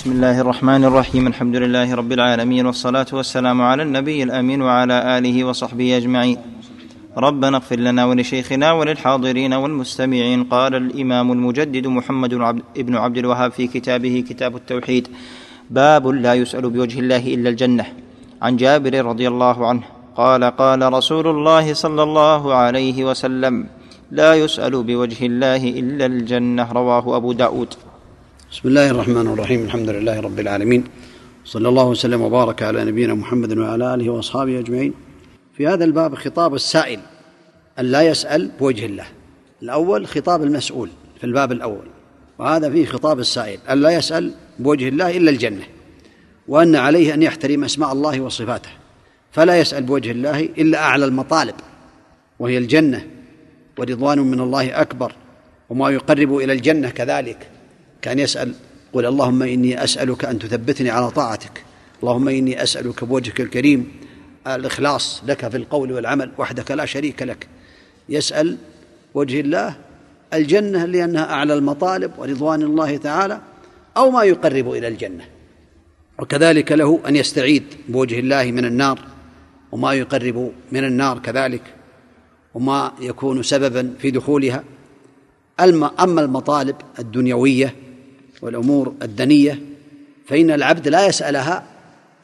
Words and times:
بسم 0.00 0.12
الله 0.12 0.40
الرحمن 0.40 0.84
الرحيم 0.84 1.26
الحمد 1.26 1.56
لله 1.56 1.94
رب 1.94 2.12
العالمين 2.12 2.66
والصلاة 2.66 3.06
والسلام 3.12 3.62
على 3.62 3.82
النبي 3.82 4.22
الأمين 4.22 4.62
وعلى 4.62 5.18
آله 5.18 5.44
وصحبه 5.44 5.96
أجمعين 5.96 6.36
ربنا 7.16 7.56
اغفر 7.56 7.76
لنا 7.76 8.04
ولشيخنا 8.04 8.72
وللحاضرين 8.72 9.52
والمستمعين 9.52 10.44
قال 10.44 10.74
الإمام 10.74 11.32
المجدد 11.32 11.86
محمد 11.86 12.34
بن 12.76 12.96
عبد 12.96 13.18
الوهاب 13.18 13.52
في 13.52 13.66
كتابه 13.66 14.24
كتاب 14.28 14.56
التوحيد 14.56 15.08
باب 15.70 16.06
لا 16.06 16.34
يسأل 16.34 16.70
بوجه 16.70 16.98
الله 17.00 17.34
إلا 17.34 17.48
الجنة 17.50 17.86
عن 18.42 18.56
جابر 18.56 19.04
رضي 19.04 19.28
الله 19.28 19.66
عنه 19.66 19.82
قال 20.16 20.44
قال 20.44 20.92
رسول 20.92 21.26
الله 21.28 21.74
صلى 21.74 22.02
الله 22.02 22.54
عليه 22.54 23.04
وسلم 23.04 23.66
لا 24.10 24.34
يسأل 24.34 24.82
بوجه 24.82 25.26
الله 25.26 25.62
إلا 25.80 26.06
الجنة 26.06 26.72
رواه 26.72 27.16
أبو 27.16 27.32
داود 27.32 27.74
بسم 28.52 28.68
الله 28.68 28.90
الرحمن 28.90 29.26
الرحيم. 29.26 29.64
الحمد 29.64 29.88
لله 29.88 30.20
رب 30.20 30.40
العالمين. 30.40 30.84
صلى 31.44 31.68
الله 31.68 31.84
وسلم 31.84 32.20
وبارك 32.22 32.62
على 32.62 32.84
نبينا 32.84 33.14
محمد 33.14 33.58
وعلى 33.58 33.94
آله 33.94 34.10
وأصحابه 34.10 34.58
أجمعين. 34.58 34.94
في 35.56 35.66
هذا 35.66 35.84
الباب 35.84 36.14
خطاب 36.14 36.54
السائل 36.54 37.00
أن 37.78 37.84
لا 37.84 38.02
يسأل 38.02 38.50
بوجه 38.60 38.86
الله. 38.86 39.06
الأول 39.62 40.06
خطاب 40.06 40.42
المسؤول 40.42 40.88
في 41.18 41.24
الباب 41.24 41.52
الأول. 41.52 41.86
وهذا 42.38 42.70
فيه 42.70 42.86
خطاب 42.86 43.18
السائل 43.18 43.58
أن 43.70 43.80
لا 43.80 43.90
يسأل 43.90 44.34
بوجه 44.58 44.88
الله 44.88 45.16
إلا 45.16 45.30
الجنة. 45.30 45.64
وأن 46.48 46.76
عليه 46.76 47.14
أن 47.14 47.22
يحترم 47.22 47.64
أسماء 47.64 47.92
الله 47.92 48.20
وصفاته. 48.20 48.70
فلا 49.32 49.60
يسأل 49.60 49.82
بوجه 49.82 50.10
الله 50.10 50.40
إلا 50.40 50.78
أعلى 50.78 51.04
المطالب. 51.04 51.54
وهي 52.38 52.58
الجنة. 52.58 53.06
ورضوان 53.78 54.18
من 54.18 54.40
الله 54.40 54.80
أكبر. 54.80 55.12
وما 55.68 55.90
يقرب 55.90 56.36
إلى 56.36 56.52
الجنة 56.52 56.90
كذلك. 56.90 57.50
كان 58.02 58.18
يسأل 58.18 58.54
قل 58.92 59.06
اللهم 59.06 59.42
إني 59.42 59.84
أسألك 59.84 60.24
أن 60.24 60.38
تثبتني 60.38 60.90
على 60.90 61.10
طاعتك. 61.10 61.64
اللهم 62.02 62.28
إني 62.28 62.62
أسألك 62.62 63.04
بوجهك 63.04 63.40
الكريم 63.40 63.92
الإخلاص 64.46 65.22
لك 65.26 65.48
في 65.48 65.56
القول 65.56 65.92
والعمل 65.92 66.32
وحدك 66.38 66.70
لا 66.70 66.86
شريك 66.86 67.22
لك. 67.22 67.46
يسأل 68.08 68.56
وجه 69.14 69.40
الله 69.40 69.76
الجنة 70.34 70.84
لأنها 70.84 71.32
أعلى 71.32 71.54
المطالب 71.54 72.12
ورضوان 72.18 72.62
الله 72.62 72.96
تعالى 72.96 73.40
أو 73.96 74.10
ما 74.10 74.22
يقرب 74.22 74.72
إلى 74.72 74.88
الجنة. 74.88 75.24
وكذلك 76.18 76.72
له 76.72 77.00
أن 77.08 77.16
يستعيد 77.16 77.64
بوجه 77.88 78.18
الله 78.18 78.44
من 78.44 78.64
النار 78.64 79.00
وما 79.72 79.92
يقرب 79.92 80.52
من 80.72 80.84
النار 80.84 81.18
كذلك 81.18 81.62
وما 82.54 82.92
يكون 83.00 83.42
سببا 83.42 83.94
في 83.98 84.10
دخولها. 84.10 84.64
أما 85.60 86.20
المطالب 86.20 86.76
الدنيوية 86.98 87.74
والأمور 88.42 88.94
الدنية 89.02 89.60
فإن 90.26 90.50
العبد 90.50 90.88
لا 90.88 91.06
يسألها 91.06 91.64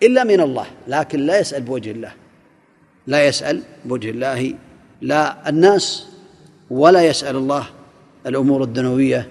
إلا 0.02 0.24
من 0.24 0.40
الله 0.40 0.66
لكن 0.88 1.20
لا 1.20 1.40
يسأل 1.40 1.62
بوجه 1.62 1.90
الله. 1.90 2.12
لا 3.06 3.26
يسأل 3.26 3.62
بوجه 3.84 4.10
الله 4.10 4.54
لا 5.00 5.48
الناس 5.48 6.06
ولا 6.70 7.02
يسأل 7.02 7.36
الله 7.36 7.66
الأمور 8.26 8.62
الدنيوية 8.62 9.28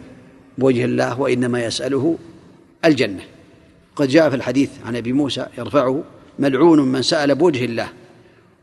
بوجه 0.58 0.86
الله 0.86 1.22
وإنما 1.22 1.63
يسأله 1.63 2.17
الجنة. 2.86 3.23
قد 3.95 4.08
جاء 4.08 4.30
في 4.30 4.36
الحديث 4.36 4.69
عن 4.86 4.95
أبي 4.95 5.13
موسى 5.13 5.45
يرفعه 5.58 6.03
ملعون 6.39 6.80
من 6.80 7.02
سأل 7.02 7.36
بوجه 7.36 7.66
الله 7.66 7.88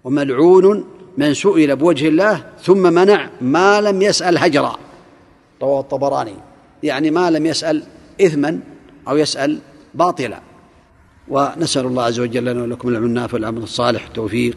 وملعون 0.05 0.85
من 1.19 1.35
سئل 1.35 1.77
بوجه 1.77 2.09
الله 2.09 2.45
ثم 2.63 2.93
منع 2.93 3.31
ما 3.41 3.81
لم 3.81 4.03
يسأل 4.03 4.39
هجرا. 4.39 4.77
رواه 5.63 5.81
الطبراني. 5.81 6.35
يعني 6.83 7.11
ما 7.11 7.31
لم 7.31 7.47
يسأل 7.47 7.83
إثما 8.21 8.61
أو 9.09 9.17
يسأل 9.17 9.59
باطلا. 9.95 10.41
ونسأل 11.29 11.87
الله 11.87 12.03
عز 12.03 12.21
وجل 12.21 12.45
لنا 12.45 12.63
ولكم 12.63 12.89
العلم 12.89 13.05
النافع 13.05 13.35
والعمل 13.35 13.63
الصالح 13.63 14.07
التوفيق 14.07 14.57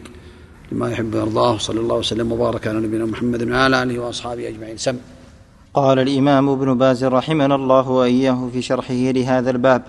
لما 0.72 0.90
يحب 0.90 1.14
ويرضاه. 1.14 1.58
صلى 1.58 1.80
الله 1.80 1.96
وسلم 1.96 2.32
وبارك 2.32 2.66
على 2.66 2.78
نبينا 2.78 3.04
محمد 3.04 3.50
وعلى 3.50 3.82
آله 3.82 3.98
وأصحابه 3.98 4.48
أجمعين. 4.48 4.76
سم. 4.76 4.96
قال 5.74 5.98
الإمام 5.98 6.48
ابن 6.48 6.78
باز 6.78 7.04
رحمنا 7.04 7.54
الله 7.54 7.90
وإياه 7.90 8.48
في 8.52 8.62
شرحه 8.62 8.94
لهذا 8.94 9.50
الباب. 9.50 9.82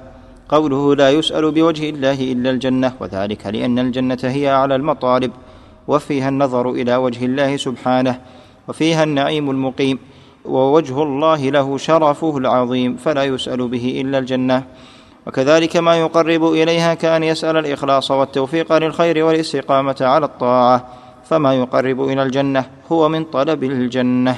قوله 0.50 0.96
لا 0.96 1.10
يسأل 1.12 1.52
بوجه 1.52 1.90
الله 1.90 2.32
إلا 2.32 2.50
الجنة 2.50 2.94
وذلك 3.00 3.46
لأن 3.48 3.80
الجنة 3.80 4.18
هي 4.24 4.52
أعلى 4.52 4.76
المطالب 4.76 5.32
وفيها 5.88 6.30
النظر 6.30 6.72
إلى 6.72 6.96
وجه 6.96 7.26
الله 7.26 7.58
سبحانه 7.58 8.22
وفيها 8.68 9.04
النعيم 9.04 9.50
المقيم. 9.50 10.00
ووجه 10.48 11.04
الله 11.04 11.50
له 11.50 11.78
شرفه 11.78 12.38
العظيم 12.38 12.98
فلا 12.98 13.24
يسأل 13.24 13.68
به 13.68 14.02
إلا 14.02 14.18
الجنة. 14.18 14.64
وكذلك 15.28 15.78
ما 15.78 15.96
يقرب 15.96 16.44
إليها 16.46 16.94
كأن 16.94 17.24
يسأل 17.24 17.58
الإخلاص 17.58 18.12
والتوفيق 18.12 18.78
للخير 18.78 19.26
والاستقامة 19.26 19.96
على 20.02 20.26
الطاعة 20.26 20.88
فما 21.24 21.54
يقرب 21.54 22.10
إلى 22.10 22.24
الجنة 22.24 22.66
هو 22.92 23.10
من 23.10 23.24
طلب 23.24 23.64
الجنة. 23.64 24.36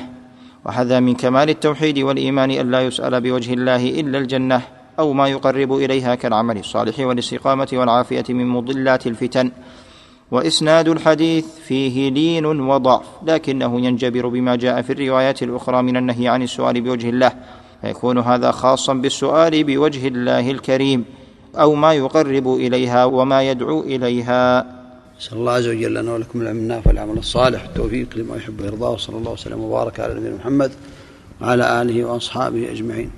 وهذا 0.66 1.00
من 1.00 1.14
كمال 1.16 1.50
التوحيد 1.50 2.00
والإيمان 2.00 2.52
أن 2.52 2.72
لا 2.72 2.82
يسأل 2.82 3.22
بوجه 3.22 3.54
الله 3.54 3.90
إلا 3.90 4.18
الجنة 4.18 4.62
أو 5.00 5.14
ما 5.14 5.28
يقرب 5.28 5.74
إليها 5.74 6.16
كالعمل 6.16 6.58
الصالح 6.58 7.00
والاستقامة 7.00 7.68
والعافية 7.74 8.26
من 8.30 8.48
مضلات 8.48 9.08
الفتن. 9.08 9.52
وإسناد 10.32 10.88
الحديث 10.88 11.46
فيه 11.68 12.10
لين 12.10 12.46
وضعف 12.46 13.06
لكنه 13.26 13.82
ينجبر 13.82 14.28
بما 14.28 14.56
جاء 14.56 14.82
في 14.82 14.94
الروايات 14.94 15.44
الأخرى 15.44 15.82
من 15.82 15.98
النهي 15.98 16.28
عن 16.28 16.42
السؤال 16.42 16.82
بوجه 16.82 17.10
الله 17.10 17.32
فيكون 17.82 18.18
هذا 18.18 18.52
خاصا 18.52 18.94
بالسؤال 18.94 19.64
بوجه 19.64 20.08
الله 20.08 20.52
الكريم 20.52 21.06
أو 21.56 21.76
ما 21.76 21.94
يقرب 21.94 22.48
إليها 22.48 23.06
وما 23.06 23.50
يدعو 23.50 23.82
إليها. 23.82 24.66
نسأل 25.20 25.38
الله 25.38 25.52
عز 25.52 25.68
وجل 25.68 25.94
لنا 25.94 26.14
ولكم 26.14 26.42
العلم 26.42 26.58
النافع 26.58 26.90
والعمل 26.90 27.18
الصالح 27.18 27.64
التوفيق 27.64 28.08
لما 28.16 28.36
يحب 28.36 28.62
ويرضاه 28.62 28.98
صلى 28.98 29.18
الله 29.18 29.32
وسلم 29.32 29.60
وبارك 29.60 30.00
على 30.00 30.14
نبينا 30.14 30.36
محمد 30.36 30.72
وعلى 31.42 31.82
آله 31.82 32.06
وأصحابه 32.06 32.72
أجمعين. 32.72 33.12